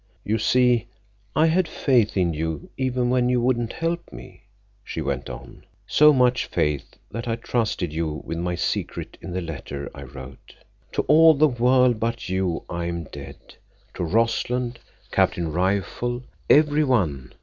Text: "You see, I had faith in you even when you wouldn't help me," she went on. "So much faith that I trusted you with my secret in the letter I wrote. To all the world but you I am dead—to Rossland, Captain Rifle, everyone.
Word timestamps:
"You 0.23 0.39
see, 0.39 0.87
I 1.35 1.45
had 1.45 1.67
faith 1.67 2.17
in 2.17 2.33
you 2.33 2.71
even 2.75 3.11
when 3.11 3.29
you 3.29 3.39
wouldn't 3.39 3.73
help 3.73 4.11
me," 4.11 4.41
she 4.83 4.99
went 4.99 5.29
on. 5.29 5.63
"So 5.85 6.11
much 6.11 6.47
faith 6.47 6.95
that 7.11 7.27
I 7.27 7.35
trusted 7.35 7.93
you 7.93 8.23
with 8.25 8.39
my 8.39 8.55
secret 8.55 9.15
in 9.21 9.31
the 9.31 9.41
letter 9.41 9.91
I 9.93 10.01
wrote. 10.01 10.55
To 10.93 11.03
all 11.03 11.35
the 11.35 11.47
world 11.47 11.99
but 11.99 12.29
you 12.29 12.63
I 12.67 12.85
am 12.85 13.03
dead—to 13.11 14.03
Rossland, 14.03 14.79
Captain 15.11 15.51
Rifle, 15.51 16.23
everyone. 16.49 17.33